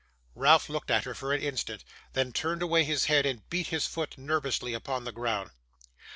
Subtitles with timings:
[0.33, 3.85] Ralph looked at her for an instant; then turned away his head, and beat his
[3.85, 5.51] foot nervously upon the ground.